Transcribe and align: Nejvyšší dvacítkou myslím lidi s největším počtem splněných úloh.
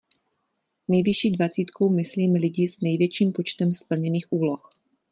Nejvyšší 0.87 1.31
dvacítkou 1.31 1.89
myslím 1.89 2.33
lidi 2.33 2.67
s 2.67 2.81
největším 2.81 3.31
počtem 3.31 3.71
splněných 3.71 4.25
úloh. 4.33 4.69